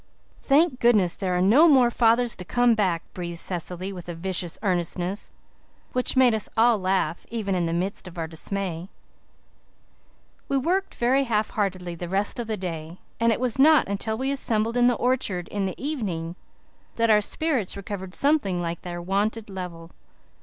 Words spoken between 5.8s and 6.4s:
that made